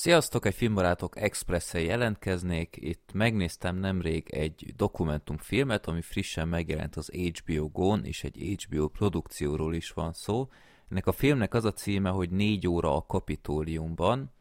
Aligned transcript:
Sziasztok, 0.00 0.46
egy 0.46 0.54
filmbarátok 0.54 1.16
express 1.16 1.72
jelentkeznék. 1.74 2.76
Itt 2.80 3.10
megnéztem 3.12 3.76
nemrég 3.76 4.28
egy 4.30 4.72
dokumentumfilmet, 4.76 5.86
ami 5.86 6.00
frissen 6.02 6.48
megjelent 6.48 6.96
az 6.96 7.10
HBO 7.10 7.68
Go-n, 7.68 8.04
és 8.04 8.24
egy 8.24 8.58
HBO 8.64 8.88
produkcióról 8.88 9.74
is 9.74 9.90
van 9.90 10.12
szó. 10.12 10.48
Ennek 10.90 11.06
a 11.06 11.12
filmnek 11.12 11.54
az 11.54 11.64
a 11.64 11.72
címe, 11.72 12.10
hogy 12.10 12.30
négy 12.30 12.68
óra 12.68 12.96
a 12.96 13.06
kapitóliumban. 13.06 14.32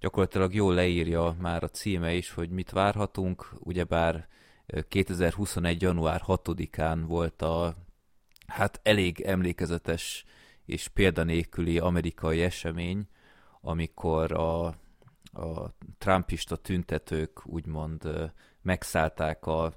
Gyakorlatilag 0.00 0.54
jól 0.54 0.74
leírja 0.74 1.36
már 1.40 1.62
a 1.62 1.68
címe 1.68 2.14
is, 2.14 2.30
hogy 2.30 2.50
mit 2.50 2.70
várhatunk, 2.70 3.52
ugyebár 3.58 4.28
2021. 4.88 5.82
január 5.82 6.22
6-án 6.26 7.02
volt 7.06 7.42
a 7.42 7.76
hát 8.46 8.80
elég 8.82 9.20
emlékezetes 9.20 10.24
és 10.64 10.88
példanélküli 10.88 11.78
amerikai 11.78 12.42
esemény, 12.42 13.06
amikor 13.60 14.32
a, 14.32 14.80
a 15.32 15.74
trumpista 15.98 16.56
tüntetők 16.56 17.46
úgymond 17.46 18.32
megszállták 18.62 19.46
a, 19.46 19.74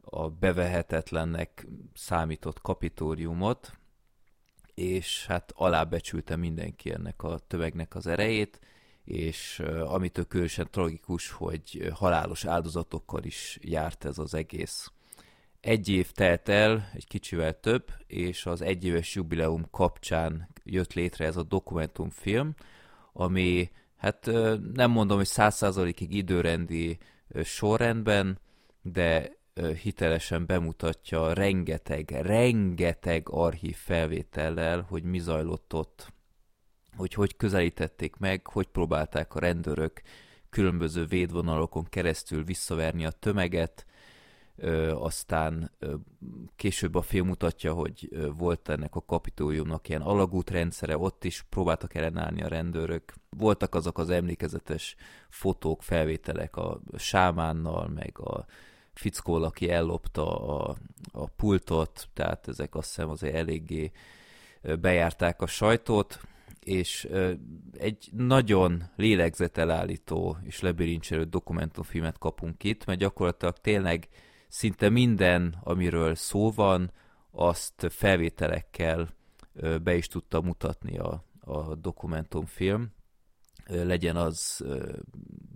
a 0.00 0.30
bevehetetlennek 0.30 1.66
számított 1.94 2.60
kapitóriumot, 2.60 3.72
és 4.74 5.26
hát 5.26 5.52
alábecsülte 5.56 6.36
mindenki 6.36 6.92
ennek 6.92 7.22
a 7.22 7.38
tömegnek 7.38 7.94
az 7.94 8.06
erejét, 8.06 8.60
és 9.04 9.58
amitől 9.84 10.26
különösen 10.26 10.68
tragikus, 10.70 11.30
hogy 11.30 11.90
halálos 11.94 12.44
áldozatokkal 12.44 13.24
is 13.24 13.58
járt 13.62 14.04
ez 14.04 14.18
az 14.18 14.34
egész. 14.34 14.92
Egy 15.60 15.88
év 15.88 16.12
telt 16.12 16.48
el, 16.48 16.90
egy 16.94 17.06
kicsivel 17.06 17.60
több, 17.60 17.90
és 18.06 18.46
az 18.46 18.62
egyéves 18.62 19.14
jubileum 19.14 19.70
kapcsán 19.70 20.48
jött 20.64 20.92
létre 20.92 21.26
ez 21.26 21.36
a 21.36 21.42
dokumentumfilm, 21.42 22.54
ami 23.12 23.70
hát 24.04 24.30
nem 24.74 24.90
mondom, 24.90 25.16
hogy 25.16 25.26
száz 25.26 25.54
százalékig 25.54 26.14
időrendi 26.14 26.98
sorrendben, 27.42 28.38
de 28.82 29.36
hitelesen 29.82 30.46
bemutatja 30.46 31.32
rengeteg, 31.32 32.10
rengeteg 32.10 33.28
archív 33.30 33.76
felvétellel, 33.76 34.86
hogy 34.88 35.02
mi 35.02 35.18
zajlott 35.18 35.74
ott, 35.74 36.12
hogy 36.96 37.14
hogy 37.14 37.36
közelítették 37.36 38.16
meg, 38.16 38.46
hogy 38.46 38.66
próbálták 38.66 39.34
a 39.34 39.38
rendőrök 39.40 40.02
különböző 40.50 41.04
védvonalokon 41.04 41.84
keresztül 41.84 42.44
visszaverni 42.44 43.04
a 43.04 43.10
tömeget, 43.10 43.86
aztán 44.94 45.70
később 46.56 46.94
a 46.94 47.02
film 47.02 47.26
mutatja, 47.26 47.72
hogy 47.72 48.08
volt 48.36 48.68
ennek 48.68 48.94
a 48.94 49.04
kapitóliumnak 49.04 49.88
ilyen 49.88 50.02
alagútrendszere, 50.02 50.98
ott 50.98 51.24
is 51.24 51.42
próbáltak 51.48 51.94
ellenállni 51.94 52.42
a 52.42 52.48
rendőrök. 52.48 53.14
Voltak 53.30 53.74
azok 53.74 53.98
az 53.98 54.10
emlékezetes 54.10 54.96
fotók, 55.28 55.82
felvételek 55.82 56.56
a 56.56 56.80
sámánnal, 56.96 57.88
meg 57.88 58.18
a 58.18 58.46
fickó, 58.92 59.34
aki 59.34 59.70
ellopta 59.70 60.46
a, 60.46 60.76
a 61.12 61.26
pultot, 61.26 62.08
tehát 62.12 62.48
ezek 62.48 62.74
azt 62.74 62.88
hiszem 62.88 63.08
azért 63.08 63.34
eléggé 63.34 63.90
bejárták 64.80 65.42
a 65.42 65.46
sajtót, 65.46 66.20
és 66.60 67.08
egy 67.78 68.08
nagyon 68.12 68.82
lélegzetelállító 68.96 70.36
és 70.42 70.60
lebirincselő 70.60 71.24
dokumentumfilmet 71.24 72.18
kapunk 72.18 72.64
itt, 72.64 72.84
mert 72.84 72.98
gyakorlatilag 72.98 73.58
tényleg 73.58 74.08
szinte 74.54 74.88
minden, 74.88 75.58
amiről 75.62 76.14
szó 76.14 76.50
van, 76.50 76.92
azt 77.30 77.86
felvételekkel 77.90 79.08
be 79.82 79.94
is 79.94 80.06
tudta 80.06 80.40
mutatni 80.40 80.98
a, 80.98 81.24
a 81.40 81.74
dokumentumfilm. 81.74 82.92
Legyen 83.66 84.16
az 84.16 84.64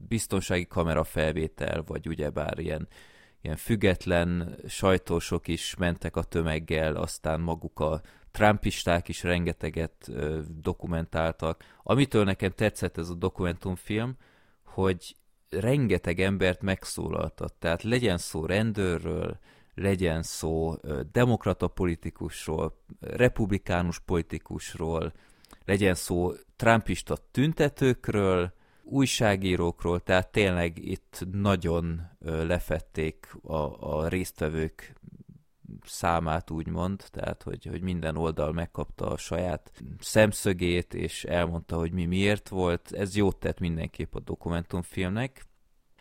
biztonsági 0.09 0.67
kamera 0.67 1.05
felvétel, 1.05 1.83
vagy 1.87 2.09
ugyebár 2.09 2.59
ilyen, 2.59 2.89
ilyen 3.41 3.57
független 3.57 4.59
sajtósok 4.67 5.49
is 5.49 5.75
mentek 5.77 6.17
a 6.17 6.23
tömeggel, 6.23 6.97
aztán 6.97 7.41
maguk 7.41 7.81
a 7.81 8.01
trumpisták 8.31 9.08
is 9.08 9.23
rengeteget 9.23 10.11
dokumentáltak. 10.61 11.64
Amitől 11.83 12.25
nekem 12.25 12.51
tetszett 12.51 12.98
ez 12.98 13.08
a 13.08 13.14
dokumentumfilm, 13.14 14.17
hogy 14.64 15.17
rengeteg 15.51 16.20
embert 16.20 16.63
megszólaltat. 16.63 17.55
Tehát 17.59 17.83
legyen 17.83 18.19
szó 18.19 18.47
rendőrről, 18.47 19.39
legyen 19.75 20.23
szó 20.23 20.75
demokrata 21.13 21.69
politikusról, 21.69 22.79
republikánus 23.01 23.98
politikusról, 23.98 25.13
legyen 25.64 25.95
szó 25.95 26.33
trumpista 26.57 27.17
tüntetőkről, 27.31 28.53
újságírókról, 28.83 30.01
tehát 30.01 30.33
tényleg 30.33 30.79
itt 30.79 31.27
nagyon 31.33 32.01
lefették 32.20 33.37
a, 33.42 33.55
a 33.97 34.08
résztvevők 34.08 34.95
számát 35.84 36.51
úgymond, 36.51 37.05
tehát 37.11 37.42
hogy, 37.42 37.64
hogy 37.64 37.83
minden 37.83 38.17
oldal 38.17 38.52
megkapta 38.52 39.06
a 39.11 39.17
saját 39.17 39.73
szemszögét, 40.01 40.95
és 40.95 41.24
elmondta, 41.24 41.77
hogy 41.77 41.92
mi 41.92 42.05
miért 42.05 42.48
volt. 42.48 42.92
Ez 42.92 43.17
jót 43.17 43.36
tett 43.36 43.58
mindenképp 43.61 44.14
a 44.14 44.20
dokumentumfilmnek. 44.20 45.46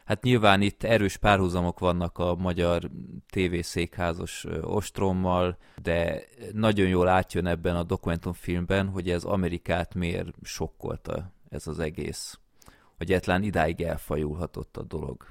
Hát 0.06 0.24
nyilván 0.24 0.62
itt 0.62 0.84
erős 0.84 1.18
párhuzamok 1.18 1.80
vannak 1.80 2.18
a 2.18 2.36
magyar 2.36 2.90
tévészékházos 3.30 4.46
ostrommal, 4.62 5.58
de 5.82 6.24
nagyon 6.52 6.88
jól 6.88 7.08
átjön 7.08 7.46
ebben 7.46 7.76
a 7.76 7.84
dokumentumfilmben, 7.84 8.88
hogy 8.88 9.10
ez 9.10 9.24
Amerikát 9.24 9.96
miért 9.96 10.28
sokkolta 10.42 11.32
ez 11.50 11.68
az 11.68 11.80
egész. 11.80 12.40
Hogy 12.98 13.12
egyetlen 13.12 13.44
idáig 13.44 13.82
elfajulhatott 13.82 14.78
a 14.78 14.84
dolog. 14.84 15.26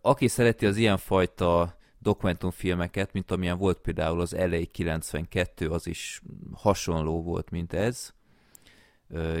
Aki 0.00 0.28
szereti 0.28 0.66
az 0.66 0.76
ilyenfajta 0.76 1.76
dokumentumfilmeket, 2.06 3.12
mint 3.12 3.30
amilyen 3.30 3.58
volt 3.58 3.78
például 3.78 4.20
az 4.20 4.32
LA 4.32 4.60
92, 4.72 5.68
az 5.70 5.86
is 5.86 6.22
hasonló 6.52 7.22
volt, 7.22 7.50
mint 7.50 7.72
ez. 7.72 8.14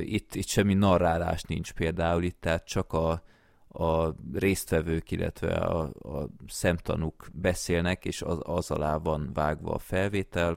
Itt, 0.00 0.34
itt 0.34 0.46
semmi 0.46 0.74
narrálás 0.74 1.42
nincs 1.42 1.72
például, 1.72 2.22
itt 2.22 2.40
tehát 2.40 2.66
csak 2.66 2.92
a, 2.92 3.22
a 3.68 4.14
résztvevők, 4.32 5.10
illetve 5.10 5.54
a, 5.54 5.80
a 5.98 6.28
szemtanúk 6.48 7.28
beszélnek, 7.32 8.04
és 8.04 8.22
az, 8.22 8.38
az 8.42 8.70
alá 8.70 8.96
van 8.96 9.30
vágva 9.34 9.74
a 9.74 9.78
felvétel. 9.78 10.56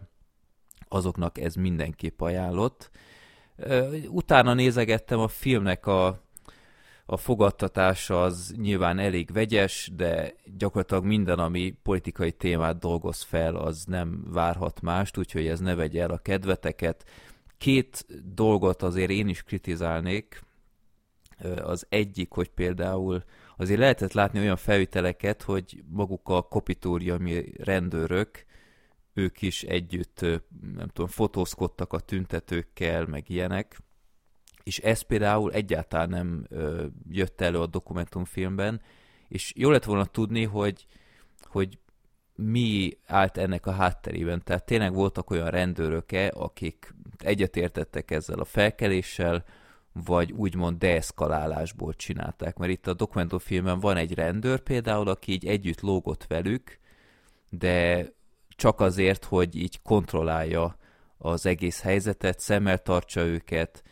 Azoknak 0.87 1.37
ez 1.37 1.55
mindenképp 1.55 2.21
ajánlott. 2.21 2.89
Utána 4.07 4.53
nézegettem 4.53 5.19
a 5.19 5.27
filmnek 5.27 5.85
a 5.85 6.28
a 7.11 7.17
fogadtatása 7.17 8.23
az 8.23 8.53
nyilván 8.57 8.99
elég 8.99 9.31
vegyes, 9.31 9.91
de 9.95 10.33
gyakorlatilag 10.57 11.05
minden, 11.05 11.39
ami 11.39 11.75
politikai 11.83 12.31
témát 12.31 12.79
dolgoz 12.79 13.21
fel, 13.21 13.55
az 13.55 13.83
nem 13.85 14.23
várhat 14.31 14.81
mást, 14.81 15.17
úgyhogy 15.17 15.47
ez 15.47 15.59
ne 15.59 15.75
vegye 15.75 16.01
el 16.01 16.09
a 16.09 16.17
kedveteket. 16.17 17.05
Két 17.57 18.05
dolgot 18.33 18.81
azért 18.81 19.09
én 19.09 19.27
is 19.27 19.43
kritizálnék. 19.43 20.41
Az 21.61 21.85
egyik, 21.89 22.31
hogy 22.31 22.49
például 22.49 23.23
azért 23.57 23.79
lehetett 23.79 24.13
látni 24.13 24.39
olyan 24.39 24.57
felvételeket, 24.57 25.41
hogy 25.41 25.83
maguk 25.87 26.29
a 26.29 26.41
kopitóriumi 26.41 27.53
rendőrök, 27.57 28.45
ők 29.13 29.41
is 29.41 29.63
együtt, 29.63 30.21
nem 30.75 30.87
tudom, 30.87 31.09
fotózkodtak 31.09 31.93
a 31.93 31.99
tüntetőkkel, 31.99 33.05
meg 33.05 33.29
ilyenek, 33.29 33.79
és 34.69 34.79
ez 34.79 35.01
például 35.01 35.51
egyáltalán 35.51 36.09
nem 36.09 36.45
ö, 36.49 36.85
jött 37.09 37.41
elő 37.41 37.59
a 37.59 37.65
dokumentumfilmben, 37.65 38.81
és 39.27 39.53
jó 39.55 39.69
lett 39.69 39.83
volna 39.83 40.05
tudni, 40.05 40.43
hogy, 40.43 40.85
hogy 41.43 41.77
mi 42.35 42.97
állt 43.05 43.37
ennek 43.37 43.65
a 43.65 43.71
hátterében. 43.71 44.41
Tehát 44.43 44.65
tényleg 44.65 44.93
voltak 44.93 45.29
olyan 45.29 45.49
rendőrök-e, 45.49 46.31
akik 46.35 46.93
egyetértettek 47.17 48.11
ezzel 48.11 48.39
a 48.39 48.45
felkeléssel, 48.45 49.43
vagy 50.05 50.31
úgymond 50.31 50.77
deeszkalálásból 50.77 51.93
csinálták. 51.93 52.57
Mert 52.57 52.71
itt 52.71 52.87
a 52.87 52.93
dokumentumfilmben 52.93 53.79
van 53.79 53.97
egy 53.97 54.13
rendőr 54.13 54.59
például, 54.59 55.07
aki 55.07 55.31
így 55.31 55.45
együtt 55.45 55.81
lógott 55.81 56.25
velük, 56.27 56.79
de 57.49 58.05
csak 58.49 58.79
azért, 58.79 59.25
hogy 59.25 59.55
így 59.55 59.81
kontrollálja 59.81 60.77
az 61.17 61.45
egész 61.45 61.81
helyzetet, 61.81 62.39
szemmel 62.39 62.81
tartsa 62.81 63.21
őket, 63.21 63.83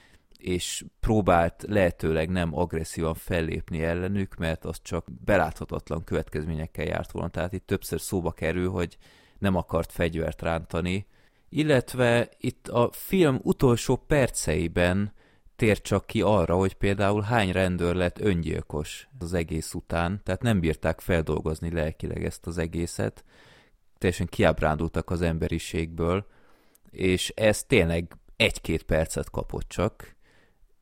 és 0.48 0.86
próbált 1.00 1.66
lehetőleg 1.68 2.30
nem 2.30 2.58
agresszívan 2.58 3.14
fellépni 3.14 3.84
ellenük, 3.84 4.36
mert 4.36 4.66
az 4.66 4.80
csak 4.82 5.06
beláthatatlan 5.26 6.04
következményekkel 6.04 6.86
járt 6.86 7.12
volna. 7.12 7.30
Tehát 7.30 7.54
itt 7.54 7.66
többször 7.66 8.02
szóba 8.02 8.32
kerül, 8.32 8.70
hogy 8.70 8.98
nem 9.38 9.56
akart 9.56 9.92
fegyvert 9.92 10.42
rántani, 10.42 11.08
illetve 11.50 12.30
itt 12.38 12.68
a 12.68 12.90
film 12.92 13.40
utolsó 13.44 13.96
perceiben 13.96 15.14
tér 15.56 15.82
csak 15.82 16.06
ki 16.06 16.22
arra, 16.22 16.56
hogy 16.56 16.74
például 16.74 17.22
hány 17.22 17.52
rendőr 17.52 17.96
lett 17.96 18.20
öngyilkos 18.20 19.08
az 19.20 19.34
egész 19.34 19.74
után, 19.74 20.22
tehát 20.24 20.42
nem 20.42 20.60
bírták 20.60 21.00
feldolgozni 21.00 21.72
lelkileg 21.72 22.26
ezt 22.26 22.48
az 22.48 22.58
egészet, 22.58 23.24
teljesen 23.98 24.28
kiábrándultak 24.28 25.10
az 25.10 25.22
emberiségből, 25.22 26.26
és 26.90 27.30
ez 27.36 27.64
tényleg 27.64 28.18
egy-két 28.36 28.84
percet 28.84 29.30
kapott 29.30 29.68
csak, 29.68 30.17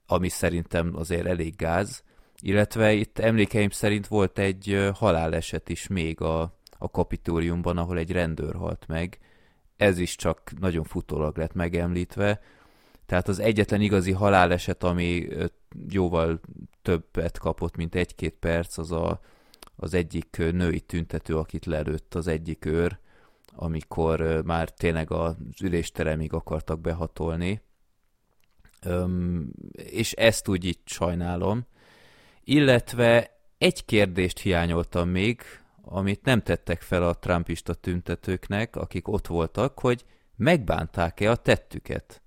ami 0.08 0.30
szerintem 0.30 0.92
azért 0.96 1.26
elég 1.26 1.56
gáz, 1.56 2.04
illetve 2.42 2.94
itt 2.94 3.20
emlékeim 3.20 3.70
szerint 3.70 4.08
volt 4.08 4.40
egy 4.40 4.90
haláleset 4.94 5.70
is 5.70 5.88
még 5.88 6.22
a, 6.22 6.42
a 6.78 6.92
kapitóriumban, 6.92 7.78
ahol 7.78 7.98
egy 7.98 8.12
rendőr 8.12 8.56
halt 8.56 8.88
meg. 8.88 9.20
Ez 9.78 9.98
is 9.98 10.16
csak 10.16 10.52
nagyon 10.60 10.84
futólag 10.84 11.38
lett 11.38 11.54
megemlítve. 11.54 12.42
Tehát 13.06 13.28
az 13.28 13.40
egyetlen 13.40 13.82
igazi 13.82 14.12
haláleset, 14.12 14.84
ami 14.84 15.28
jóval 15.90 16.40
többet 16.82 17.38
kapott, 17.38 17.76
mint 17.76 17.96
egy-két 17.96 18.34
perc, 18.34 18.78
az 18.78 18.92
a, 18.92 19.20
az 19.76 19.94
egyik 19.94 20.38
női 20.38 20.80
tüntető, 20.80 21.38
akit 21.38 21.66
lelőtt 21.66 22.16
az 22.16 22.28
egyik 22.28 22.66
őr, 22.66 23.00
amikor 23.56 24.42
már 24.46 24.70
tényleg 24.70 25.12
az 25.12 25.36
ülésteremig 25.62 26.34
akartak 26.34 26.82
behatolni. 26.82 27.62
Öm, 28.86 29.52
és 29.72 30.12
ezt 30.12 30.48
úgy 30.48 30.66
itt 30.66 30.88
sajnálom. 30.88 31.66
Illetve 32.44 33.38
egy 33.58 33.86
kérdést 33.86 34.40
hiányoltam 34.40 35.10
még, 35.10 35.42
amit 35.82 36.24
nem 36.24 36.42
tettek 36.42 36.82
fel 36.82 37.04
a 37.08 37.14
trumpista 37.14 37.74
tüntetőknek, 37.74 38.76
akik 38.76 39.08
ott 39.08 39.28
voltak, 39.28 39.80
hogy 39.80 40.06
megbánták-e 40.36 41.32
a 41.32 41.36
tettüket. 41.36 42.22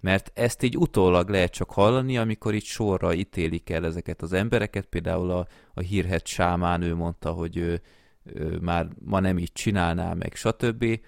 Mert 0.00 0.30
ezt 0.34 0.62
így 0.62 0.76
utólag 0.76 1.28
lehet 1.28 1.52
csak 1.52 1.70
hallani, 1.70 2.18
amikor 2.18 2.54
itt 2.54 2.64
sorra 2.64 3.14
ítélik 3.14 3.70
el 3.70 3.84
ezeket 3.84 4.22
az 4.22 4.32
embereket, 4.32 4.86
például 4.86 5.30
a, 5.30 5.46
a 5.74 5.80
hírhet 5.80 6.26
sámán 6.26 6.82
ő 6.82 6.94
mondta, 6.94 7.30
hogy 7.32 7.56
ő, 7.56 7.80
ő 8.24 8.58
már 8.58 8.88
ma 9.04 9.20
nem 9.20 9.38
így 9.38 9.52
csinálná, 9.52 10.14
meg 10.14 10.34
stb., 10.34 11.00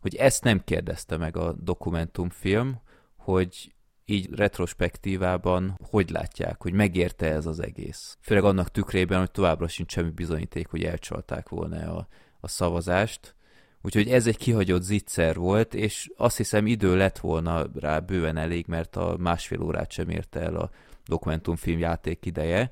hogy 0.00 0.14
ezt 0.14 0.44
nem 0.44 0.64
kérdezte 0.64 1.16
meg 1.16 1.36
a 1.36 1.52
dokumentumfilm, 1.52 2.80
hogy 3.16 3.72
így 4.10 4.34
retrospektívában 4.34 5.78
hogy 5.90 6.10
látják, 6.10 6.62
hogy 6.62 6.72
megérte 6.72 7.26
ez 7.32 7.46
az 7.46 7.60
egész. 7.60 8.18
Főleg 8.20 8.44
annak 8.44 8.70
tükrében, 8.70 9.18
hogy 9.18 9.30
továbbra 9.30 9.68
sincs 9.68 9.92
semmi 9.92 10.10
bizonyíték, 10.10 10.68
hogy 10.68 10.84
elcsalták 10.84 11.48
volna 11.48 11.96
a, 11.96 12.08
a 12.40 12.48
szavazást. 12.48 13.34
Úgyhogy 13.82 14.08
ez 14.08 14.26
egy 14.26 14.36
kihagyott 14.36 14.82
zicser 14.82 15.36
volt, 15.36 15.74
és 15.74 16.10
azt 16.16 16.36
hiszem 16.36 16.66
idő 16.66 16.96
lett 16.96 17.18
volna 17.18 17.66
rá 17.74 17.98
bőven 17.98 18.36
elég, 18.36 18.64
mert 18.66 18.96
a 18.96 19.16
másfél 19.18 19.62
órát 19.62 19.90
sem 19.90 20.08
érte 20.08 20.40
el 20.40 20.56
a 20.56 20.70
dokumentumfilm 21.06 21.78
játék 21.78 22.26
ideje. 22.26 22.70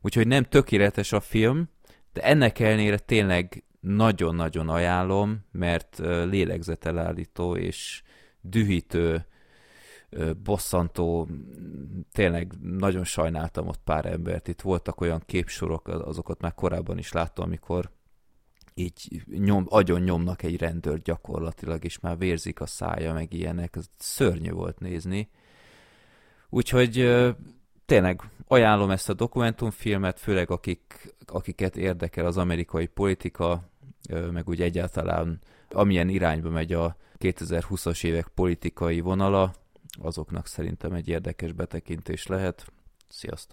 Úgyhogy 0.00 0.26
nem 0.26 0.44
tökéletes 0.44 1.12
a 1.12 1.20
film, 1.20 1.68
de 2.12 2.22
ennek 2.22 2.58
ellenére 2.58 2.98
tényleg 2.98 3.64
nagyon-nagyon 3.80 4.68
ajánlom, 4.68 5.44
mert 5.52 5.98
lélegzetelállító 6.24 7.56
és 7.56 8.02
dühítő 8.40 9.26
bosszantó, 10.42 11.28
tényleg 12.12 12.52
nagyon 12.62 13.04
sajnáltam 13.04 13.68
ott 13.68 13.80
pár 13.84 14.06
embert. 14.06 14.48
Itt 14.48 14.60
voltak 14.60 15.00
olyan 15.00 15.22
képsorok, 15.26 15.88
azokat 15.88 16.40
már 16.40 16.54
korábban 16.54 16.98
is 16.98 17.12
láttam, 17.12 17.44
amikor 17.44 17.90
így 18.74 19.22
nyom, 19.38 19.66
agyon 19.68 20.00
nyomnak 20.00 20.42
egy 20.42 20.60
rendőr 20.60 21.02
gyakorlatilag, 21.02 21.84
és 21.84 21.98
már 21.98 22.18
vérzik 22.18 22.60
a 22.60 22.66
szája, 22.66 23.12
meg 23.12 23.32
ilyenek. 23.32 23.76
Ez 23.76 23.86
szörnyű 23.98 24.50
volt 24.50 24.78
nézni. 24.78 25.30
Úgyhogy 26.48 27.14
tényleg 27.86 28.20
ajánlom 28.46 28.90
ezt 28.90 29.08
a 29.08 29.14
dokumentumfilmet, 29.14 30.20
főleg 30.20 30.50
akik, 30.50 31.14
akiket 31.26 31.76
érdekel 31.76 32.26
az 32.26 32.36
amerikai 32.36 32.86
politika, 32.86 33.68
meg 34.32 34.48
úgy 34.48 34.62
egyáltalán 34.62 35.40
amilyen 35.74 36.08
irányba 36.08 36.50
megy 36.50 36.72
a 36.72 36.96
2020-as 37.18 38.04
évek 38.04 38.28
politikai 38.34 39.00
vonala, 39.00 39.54
azoknak 40.02 40.46
szerintem 40.46 40.92
egy 40.92 41.08
érdekes 41.08 41.52
betekintés 41.52 42.26
lehet. 42.26 42.72
Sziasztok! 43.08 43.52